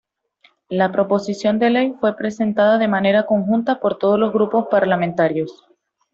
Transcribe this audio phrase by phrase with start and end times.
[0.69, 5.67] La proposición de Ley fue presentada de manera conjunta por todos los grupos parlamentarios.